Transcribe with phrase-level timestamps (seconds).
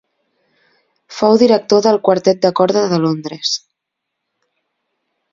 [1.17, 3.51] Fou director del Quartet de Corda de Londres.